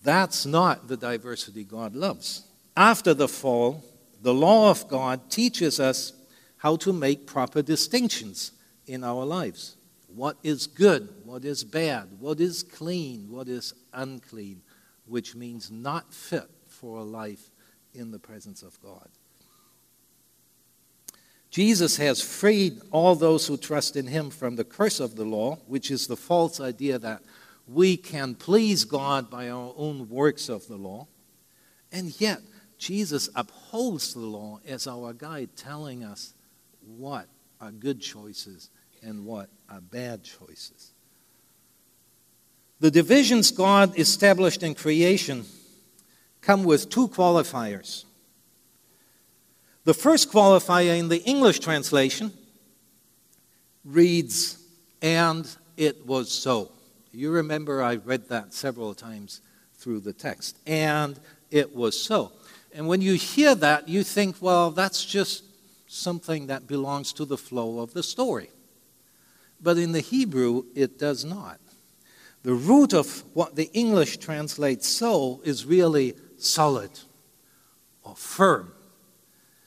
[0.02, 2.44] That's not the diversity God loves.
[2.74, 3.84] After the fall,
[4.22, 6.14] the law of God teaches us
[6.56, 8.52] how to make proper distinctions
[8.86, 9.76] in our lives
[10.14, 14.62] what is good, what is bad, what is clean, what is unclean,
[15.06, 17.50] which means not fit for a life
[17.94, 19.08] in the presence of God.
[21.50, 25.56] Jesus has freed all those who trust in him from the curse of the law,
[25.66, 27.22] which is the false idea that
[27.66, 31.06] we can please God by our own works of the law.
[31.90, 32.40] And yet,
[32.78, 36.34] Jesus upholds the law as our guide, telling us
[36.80, 37.26] what
[37.60, 38.70] are good choices
[39.02, 40.92] and what are bad choices.
[42.80, 45.44] The divisions God established in creation
[46.40, 48.04] come with two qualifiers.
[49.84, 52.32] The first qualifier in the English translation
[53.84, 54.62] reads,
[55.02, 56.70] and it was so.
[57.12, 59.40] You remember I read that several times
[59.78, 60.58] through the text.
[60.66, 61.18] And
[61.50, 62.32] it was so.
[62.74, 65.44] And when you hear that, you think, well, that's just
[65.86, 68.50] something that belongs to the flow of the story.
[69.60, 71.58] But in the Hebrew, it does not.
[72.42, 76.90] The root of what the English translates so is really solid
[78.02, 78.72] or firm.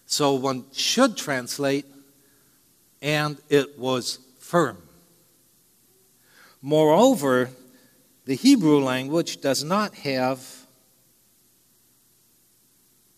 [0.06, 1.86] So one should translate,
[3.02, 4.78] and it was firm.
[6.62, 7.50] Moreover,
[8.26, 10.62] the Hebrew language does not have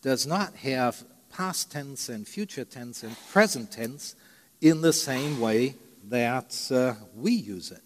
[0.01, 4.15] does not have past tense and future tense and present tense
[4.59, 5.75] in the same way
[6.09, 7.81] that uh, we use it.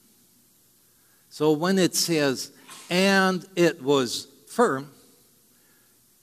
[1.29, 2.51] So when it says,
[2.89, 4.91] and it was firm,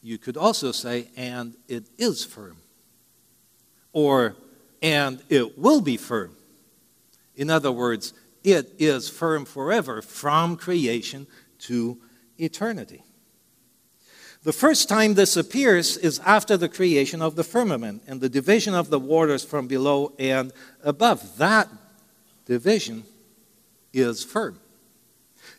[0.02, 2.56] you could also say, and it is firm
[3.92, 4.36] or
[4.82, 6.36] and it will be firm.
[7.36, 11.26] In other words, it is firm forever from creation
[11.60, 11.98] to
[12.36, 13.02] eternity.
[14.42, 18.74] The first time this appears is after the creation of the firmament and the division
[18.74, 21.38] of the waters from below and above.
[21.38, 21.70] That
[22.46, 23.04] division
[23.92, 24.58] is firm.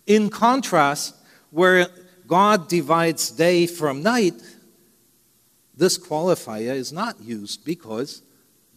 [0.06, 1.16] In contrast,
[1.52, 1.88] where
[2.28, 4.34] God divides day from night,
[5.76, 8.22] this qualifier is not used because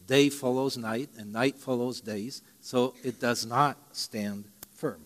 [0.07, 4.45] day follows night and night follows days, so it does not stand
[4.75, 5.01] firm.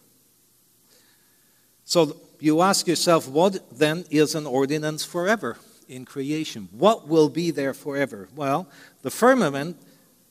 [1.84, 6.68] So you ask yourself, what then is an ordinance forever in creation?
[6.72, 8.28] What will be there forever?
[8.34, 8.68] Well,
[9.02, 9.76] the firmament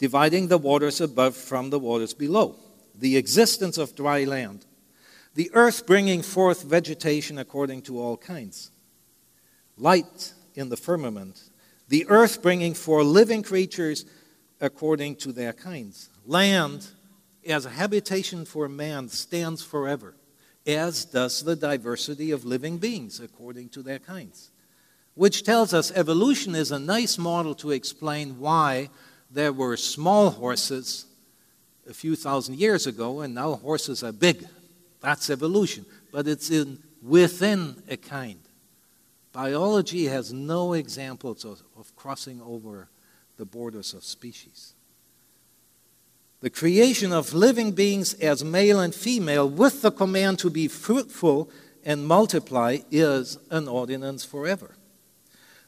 [0.02, 2.56] dividing the waters above from the waters below,
[2.96, 4.66] the existence of dry land,
[5.36, 8.72] the earth bringing forth vegetation according to all kinds,
[9.78, 11.44] light in the firmament,
[11.88, 14.04] the earth bringing forth living creatures
[14.60, 16.10] according to their kinds.
[16.26, 16.88] Land,
[17.48, 20.16] as a habitation for man, stands forever,
[20.66, 24.50] as does the diversity of living beings according to their kinds.
[25.14, 28.90] Which tells us evolution is a nice model to explain why
[29.34, 31.06] there were small horses
[31.90, 34.48] a few thousand years ago, and now horses are big.
[35.02, 35.86] That's evolution.
[36.12, 38.40] But it's in, within a kind.
[39.34, 42.90] Biology has no examples of, of crossing over
[43.38, 44.74] the borders of species.
[46.42, 51.50] The creation of living beings as male and female with the command to be fruitful
[51.86, 54.76] and multiply is an ordinance forever.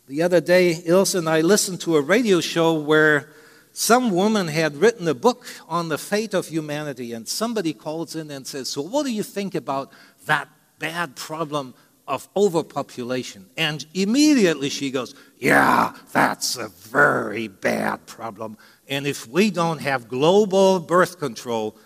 [0.08, 3.30] The other day, Ilse and I listened to a radio show where
[3.74, 8.32] some woman had written a book on the fate of humanity, and somebody calls in
[8.32, 9.92] and says, So, what do you think about
[10.26, 10.48] that
[10.80, 11.74] bad problem
[12.08, 13.50] of overpopulation.
[13.58, 18.58] And immediately she goes, Yeah, that's a very bad problem.
[18.88, 21.78] And if we don't have global birth control,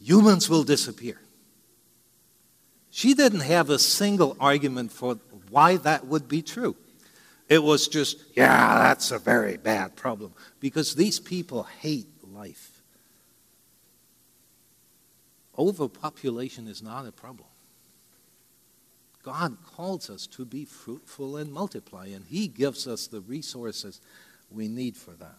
[0.00, 1.20] humans will disappear.
[2.90, 5.18] She didn't have a single argument for
[5.50, 6.76] why that would be true.
[7.48, 10.32] It was just, yeah, that's a very bad problem.
[10.60, 12.82] Because these people hate life.
[15.56, 17.48] Overpopulation is not a problem.
[19.22, 24.00] God calls us to be fruitful and multiply, and He gives us the resources
[24.50, 25.38] we need for that.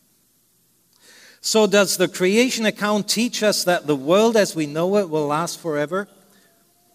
[1.40, 5.28] So, does the creation account teach us that the world as we know it will
[5.28, 6.08] last forever?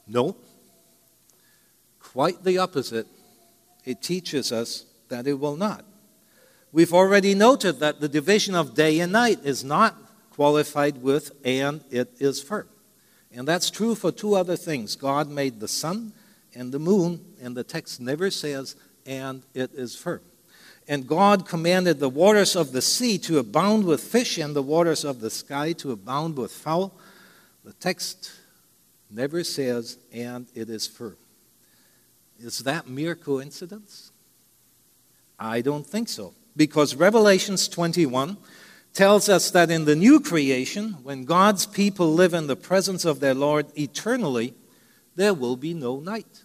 [0.06, 0.36] No.
[1.98, 3.06] Quite the opposite.
[3.84, 5.84] It teaches us that it will not.
[6.72, 9.94] We've already noted that the division of day and night is not
[10.30, 12.66] qualified with, and it is firm.
[13.30, 16.14] And that's true for two other things God made the sun
[16.54, 20.22] and the moon, and the text never says, and it is firm.
[20.88, 25.04] And God commanded the waters of the sea to abound with fish and the waters
[25.04, 26.98] of the sky to abound with fowl.
[27.64, 28.32] The text
[29.10, 31.18] never says, and it is firm.
[32.38, 34.11] Is that mere coincidence?
[35.42, 36.34] I don't think so.
[36.56, 38.36] Because Revelations 21
[38.92, 43.20] tells us that in the new creation, when God's people live in the presence of
[43.20, 44.54] their Lord eternally,
[45.16, 46.44] there will be no night.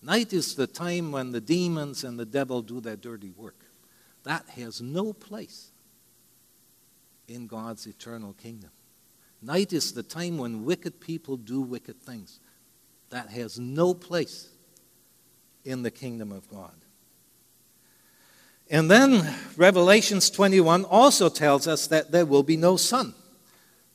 [0.00, 3.64] Night is the time when the demons and the devil do their dirty work.
[4.22, 5.70] That has no place
[7.26, 8.70] in God's eternal kingdom.
[9.42, 12.38] Night is the time when wicked people do wicked things.
[13.10, 14.50] That has no place
[15.64, 16.83] in the kingdom of God.
[18.70, 23.14] And then Revelations 21 also tells us that there will be no sun.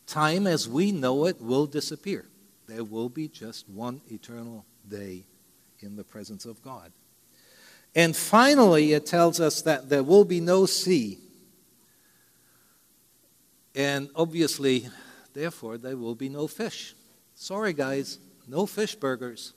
[0.05, 2.25] Time as we know it will disappear.
[2.67, 5.25] There will be just one eternal day
[5.79, 6.91] in the presence of God.
[7.95, 11.17] And finally, it tells us that there will be no sea.
[13.73, 14.87] And obviously,
[15.33, 16.93] therefore, there will be no fish.
[17.33, 19.53] Sorry, guys, no fish burgers.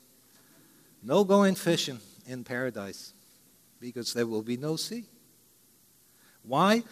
[1.03, 3.13] No going fishing in paradise
[3.83, 5.03] because there will be no sea.
[6.43, 6.83] Why?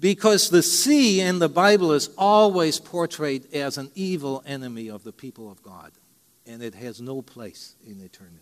[0.00, 5.12] Because the sea in the Bible is always portrayed as an evil enemy of the
[5.12, 5.92] people of God,
[6.46, 8.40] and it has no place in eternity.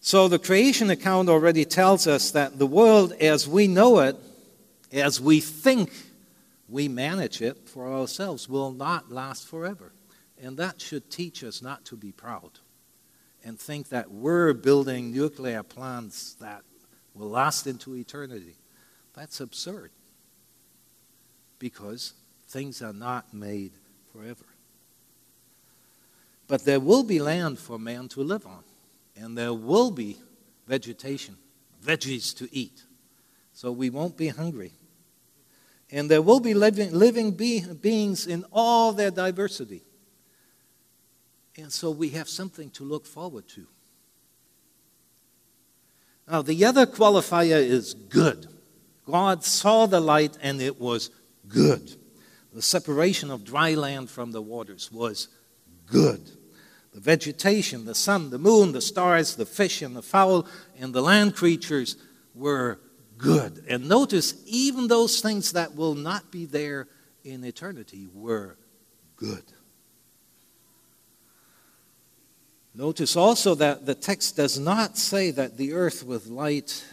[0.00, 4.16] So the creation account already tells us that the world as we know it,
[4.92, 5.92] as we think
[6.68, 9.92] we manage it for ourselves, will not last forever.
[10.42, 12.58] And that should teach us not to be proud
[13.44, 16.62] and think that we're building nuclear plants that
[17.14, 18.56] will last into eternity.
[19.14, 19.90] That's absurd
[21.58, 22.14] because
[22.48, 23.72] things are not made
[24.12, 24.44] forever.
[26.48, 28.64] But there will be land for man to live on
[29.16, 30.18] and there will be
[30.66, 31.36] vegetation,
[31.84, 32.82] veggies to eat.
[33.52, 34.72] So we won't be hungry.
[35.90, 39.82] And there will be living, living be, beings in all their diversity.
[41.56, 43.66] And so we have something to look forward to.
[46.28, 48.46] Now, the other qualifier is good.
[49.06, 51.10] God saw the light and it was
[51.48, 51.96] good.
[52.52, 55.28] The separation of dry land from the waters was
[55.86, 56.30] good
[56.92, 60.46] the vegetation, the sun, the moon, the stars, the fish and the fowl,
[60.78, 61.96] and the land creatures
[62.34, 62.80] were
[63.16, 63.64] good.
[63.68, 66.88] And notice, even those things that will not be there
[67.24, 68.58] in eternity were
[69.16, 69.44] good.
[72.74, 76.84] Notice also that the text does not say that the earth with light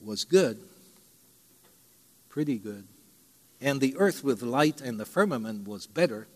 [0.00, 0.58] was good,
[2.28, 2.86] pretty good,
[3.60, 6.26] and the earth with light and the firmament was better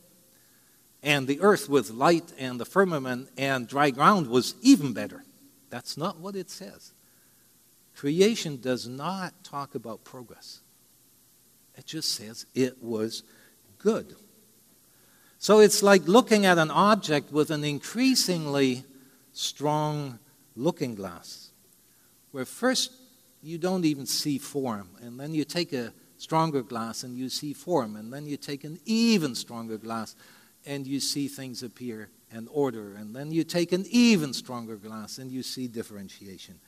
[1.04, 5.22] and the earth with light and the firmament and dry ground was even better.
[5.68, 6.94] That's not what it says.
[7.94, 10.60] Creation does not talk about progress,
[11.76, 13.22] it just says it was
[13.78, 14.16] good.
[15.44, 18.82] So it's like looking at an object with an increasingly
[19.34, 20.18] strong
[20.56, 21.50] looking glass,
[22.30, 22.92] where first
[23.42, 27.52] you don't even see form, and then you take a stronger glass and you see
[27.52, 30.16] form, and then you take an even stronger glass
[30.64, 32.94] and you see things appear and order.
[32.94, 36.58] And then you take an even stronger glass and you see differentiation.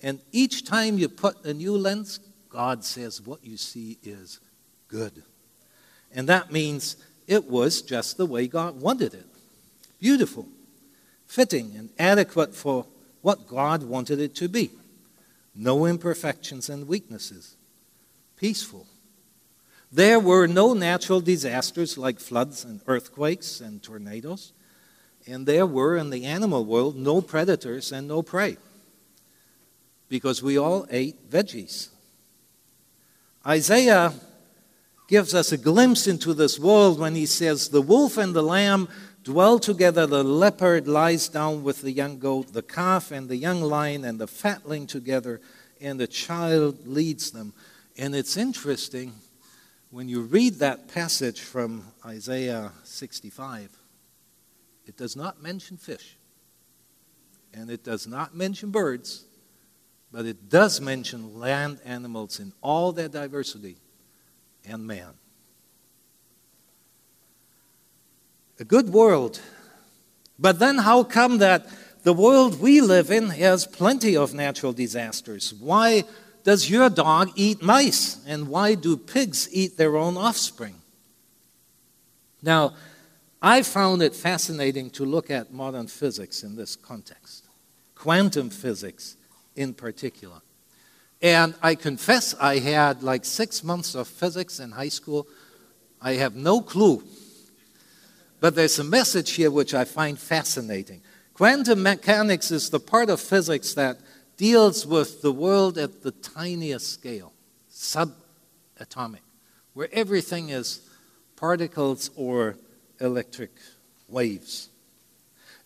[0.00, 2.18] And each time you put a new lens,
[2.48, 4.40] God says what you see is
[4.88, 5.22] good.
[6.14, 6.96] And that means
[7.26, 9.26] it was just the way God wanted it
[10.00, 10.48] beautiful,
[11.26, 12.86] fitting, and adequate for
[13.20, 14.72] what God wanted it to be.
[15.54, 17.56] No imperfections and weaknesses,
[18.36, 18.86] peaceful,
[19.92, 24.52] there were no natural disasters like floods and earthquakes and tornadoes.
[25.26, 28.56] And there were in the animal world no predators and no prey
[30.08, 31.90] because we all ate veggies.
[33.46, 34.14] Isaiah
[35.08, 38.88] gives us a glimpse into this world when he says, The wolf and the lamb
[39.22, 43.60] dwell together, the leopard lies down with the young goat, the calf and the young
[43.60, 45.40] lion and the fatling together,
[45.80, 47.52] and the child leads them.
[47.96, 49.12] And it's interesting
[49.90, 53.76] when you read that passage from Isaiah 65,
[54.86, 56.16] it does not mention fish,
[57.52, 59.26] and it does not mention birds,
[60.10, 63.76] but it does mention land animals in all their diversity
[64.66, 65.14] and man.
[68.58, 69.40] A good world.
[70.38, 71.66] But then, how come that
[72.02, 75.54] the world we live in has plenty of natural disasters?
[75.54, 76.04] Why
[76.44, 78.24] does your dog eat mice?
[78.26, 80.76] And why do pigs eat their own offspring?
[82.42, 82.74] Now,
[83.40, 87.46] I found it fascinating to look at modern physics in this context,
[87.94, 89.16] quantum physics
[89.56, 90.40] in particular.
[91.22, 95.28] And I confess I had like six months of physics in high school.
[96.00, 97.04] I have no clue.
[98.40, 101.00] But there's a message here which I find fascinating.
[101.34, 103.98] Quantum mechanics is the part of physics that
[104.36, 107.32] deals with the world at the tiniest scale,
[107.70, 109.20] subatomic,
[109.74, 110.80] where everything is
[111.36, 112.56] particles or
[113.00, 113.52] electric
[114.08, 114.70] waves.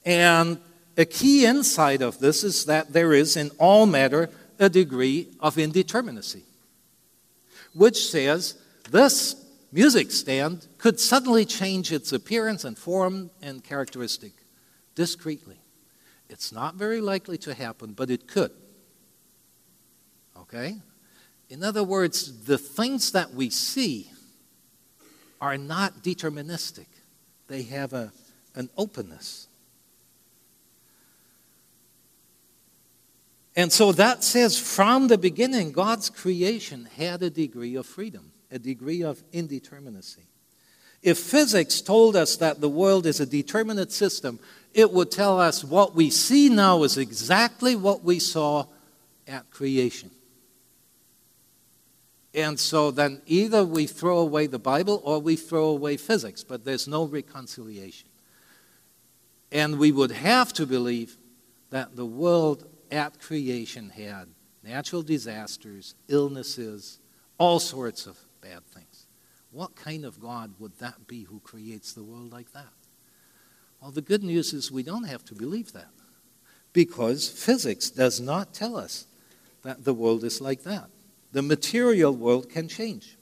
[0.05, 0.61] And
[0.99, 4.29] a key insight of this is that there is in all matter
[4.59, 6.43] a degree of indeterminacy,
[7.75, 8.55] which says
[8.91, 14.33] this music stand could suddenly change its appearance and form and characteristic
[14.95, 15.61] discreetly.
[16.29, 18.51] It's not very likely to happen, but it could.
[20.37, 20.77] Okay?
[21.49, 24.11] In other words, the things that we see
[25.41, 26.87] are not deterministic,
[27.47, 28.13] they have a,
[28.55, 29.49] an openness.
[33.57, 38.59] And so that says from the beginning, God's creation had a degree of freedom, a
[38.59, 40.27] degree of indeterminacy.
[41.03, 44.39] If physics told us that the world is a determinate system,
[44.75, 48.67] it would tell us what we see now is exactly what we saw
[49.27, 50.11] at creation.
[52.35, 56.67] And so then either we throw away the Bible or we throw away physics, but
[56.67, 58.11] there's no reconciliation.
[59.51, 61.17] And we would have to believe
[61.71, 64.29] that the world at creation had
[64.63, 66.99] natural disasters, illnesses,
[67.39, 69.07] all sorts of bad things.
[69.51, 72.67] What kind of God would that be who creates the world like that?
[73.81, 75.91] Well, the good news is we don't have to believe that
[76.73, 79.07] because physics does not tell us
[79.63, 80.89] that the world is like that.
[81.33, 83.17] The material world can change.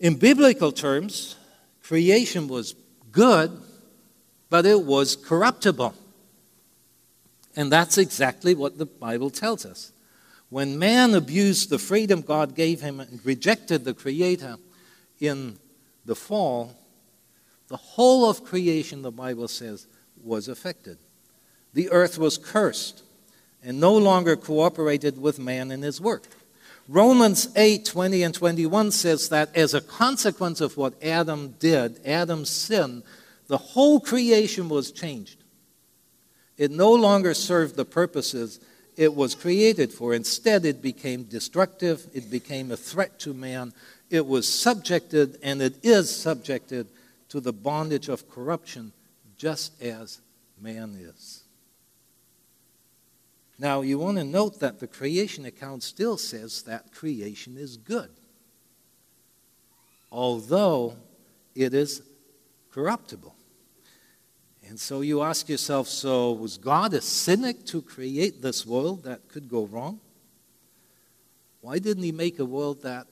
[0.00, 1.36] In biblical terms,
[1.82, 2.74] creation was
[3.12, 3.60] good,
[4.50, 5.94] but it was corruptible.
[7.56, 9.92] And that's exactly what the Bible tells us.
[10.50, 14.56] When man abused the freedom God gave him and rejected the Creator
[15.20, 15.58] in
[16.04, 16.76] the fall,
[17.68, 19.86] the whole of creation, the Bible says,
[20.22, 20.98] was affected.
[21.72, 23.02] The earth was cursed
[23.62, 26.24] and no longer cooperated with man in his work.
[26.88, 32.50] Romans 8 20 and 21 says that as a consequence of what Adam did, Adam's
[32.50, 33.02] sin,
[33.46, 35.43] the whole creation was changed.
[36.56, 38.60] It no longer served the purposes
[38.96, 40.14] it was created for.
[40.14, 43.72] Instead, it became destructive, it became a threat to man.
[44.10, 46.86] It was subjected, and it is subjected
[47.30, 48.92] to the bondage of corruption,
[49.36, 50.20] just as
[50.60, 51.42] man is.
[53.58, 58.10] Now, you want to note that the creation account still says that creation is good,
[60.10, 60.96] although
[61.54, 62.02] it is
[62.70, 63.34] corruptible.
[64.68, 69.28] And so you ask yourself so, was God a cynic to create this world that
[69.28, 70.00] could go wrong?
[71.60, 73.06] Why didn't He make a world that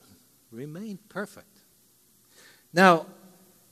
[0.51, 1.47] remained perfect?
[2.73, 3.05] Now,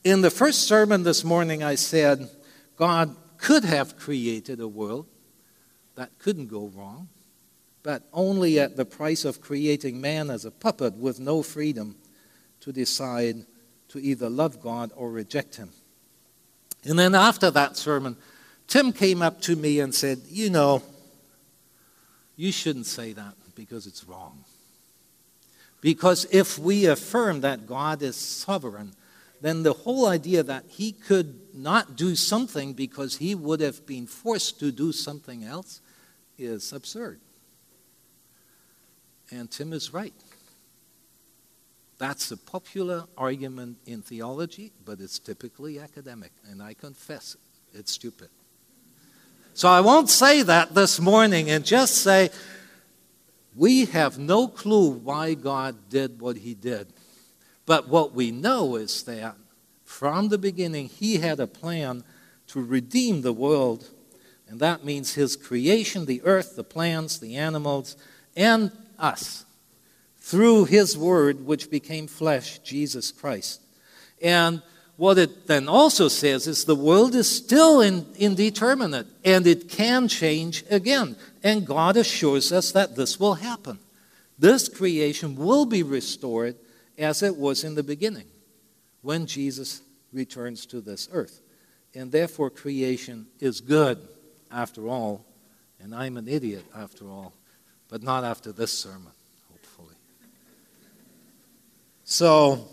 [0.03, 2.29] in the first sermon this morning, I said
[2.75, 5.07] God could have created a world
[5.95, 7.09] that couldn't go wrong,
[7.83, 11.95] but only at the price of creating man as a puppet with no freedom
[12.61, 13.45] to decide
[13.89, 15.69] to either love God or reject Him.
[16.83, 18.17] And then after that sermon,
[18.67, 20.81] Tim came up to me and said, You know,
[22.35, 24.43] you shouldn't say that because it's wrong.
[25.81, 28.93] Because if we affirm that God is sovereign,
[29.41, 34.05] then the whole idea that he could not do something because he would have been
[34.05, 35.81] forced to do something else
[36.37, 37.19] is absurd.
[39.31, 40.13] And Tim is right.
[42.01, 47.37] That's a popular argument in theology, but it's typically academic, and I confess
[47.75, 48.29] it's stupid.
[49.53, 52.31] So I won't say that this morning and just say,
[53.55, 56.87] we have no clue why God did what he did.
[57.67, 59.35] But what we know is that
[59.85, 62.03] from the beginning, he had a plan
[62.47, 63.91] to redeem the world,
[64.49, 67.95] and that means his creation, the earth, the plants, the animals,
[68.35, 69.45] and us,
[70.21, 73.61] through his word, which became flesh, Jesus Christ.
[74.21, 74.61] And
[74.95, 80.07] what it then also says is the world is still in, indeterminate and it can
[80.07, 81.15] change again.
[81.43, 83.79] And God assures us that this will happen.
[84.37, 86.55] This creation will be restored
[86.97, 88.27] as it was in the beginning
[89.01, 89.81] when Jesus
[90.13, 91.41] returns to this earth.
[91.95, 93.99] And therefore, creation is good
[94.51, 95.25] after all.
[95.79, 97.33] And I'm an idiot after all,
[97.89, 99.11] but not after this sermon.
[102.11, 102.67] So,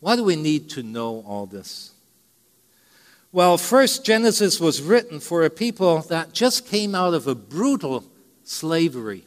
[0.00, 1.92] why do we need to know all this?
[3.30, 8.04] Well, first, Genesis was written for a people that just came out of a brutal
[8.42, 9.22] slavery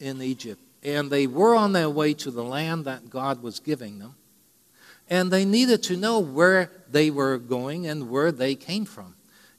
[0.00, 0.60] in Egypt.
[0.82, 4.16] And they were on their way to the land that God was giving them.
[5.08, 9.14] And they needed to know where they were going and where they came from.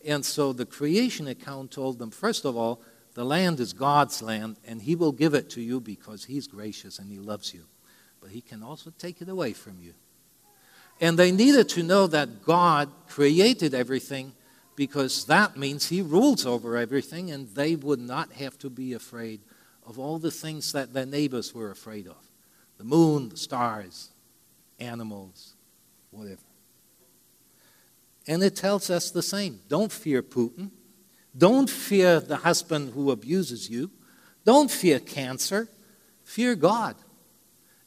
[0.06, 2.82] And so the creation account told them, first of all,
[3.14, 7.00] the land is God's land, and He will give it to you because He's gracious
[7.00, 7.64] and He loves you.
[8.22, 9.94] But He can also take it away from you.
[11.00, 14.34] And they needed to know that God created everything
[14.76, 19.42] because that means He rules over everything, and they would not have to be afraid
[19.86, 22.18] of all the things that their neighbors were afraid of
[22.78, 24.12] the moon, the stars,
[24.80, 25.56] animals,
[26.12, 26.42] whatever.
[28.28, 29.62] And it tells us the same.
[29.68, 30.70] Don't fear Putin.
[31.36, 33.90] Don't fear the husband who abuses you.
[34.44, 35.70] Don't fear cancer.
[36.24, 36.96] Fear God.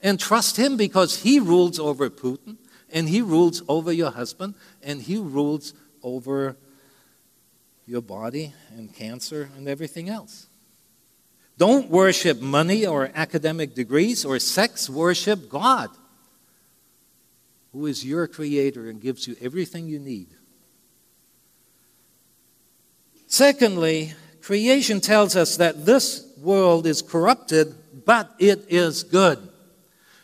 [0.03, 2.57] And trust Him because He rules over Putin,
[2.93, 6.57] and He rules over your husband, and He rules over
[7.87, 10.47] your body and cancer and everything else.
[11.59, 15.91] Don't worship money or academic degrees or sex, worship God,
[17.73, 20.29] who is your creator and gives you everything you need.
[23.27, 27.75] Secondly, creation tells us that this world is corrupted,
[28.07, 29.50] but it is good.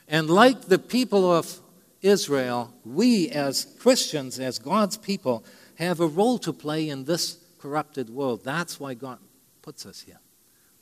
[0.09, 1.61] And like the people of
[2.01, 5.45] Israel, we as Christians, as God's people,
[5.77, 8.45] have a role to play in this corrupted world.
[8.45, 9.19] That's why God
[9.63, 10.21] puts us here.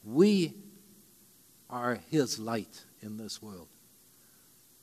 [0.05, 0.55] We
[1.71, 3.69] are His light in this world.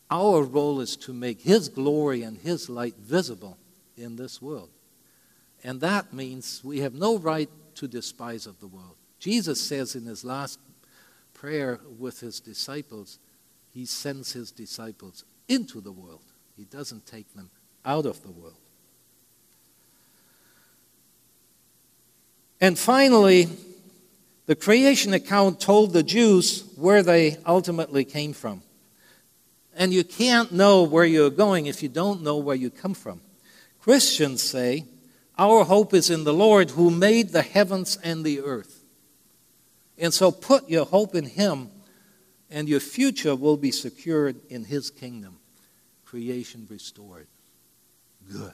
[0.10, 3.58] Our role is to make His glory and His light visible
[3.96, 4.70] in this world.
[5.64, 8.96] And that means we have no right to despise of the world.
[9.20, 10.60] Jesus says in his last
[11.34, 13.20] prayer with his disciples,
[13.74, 16.22] he sends his disciples into the world.
[16.58, 17.50] He doesn't take them
[17.86, 18.58] out of the world.
[22.60, 23.50] And finally,
[24.46, 28.62] the creation account told the Jews where they ultimately came from.
[29.76, 33.22] And you can't know where you're going if you don't know where you come from.
[33.80, 34.86] Christians say,
[35.38, 38.84] Our hope is in the Lord who made the heavens and the earth.
[39.98, 41.70] And so put your hope in Him,
[42.52, 45.40] and your future will be secured in His kingdom.
[46.06, 47.28] Creation restored.
[48.32, 48.54] Good.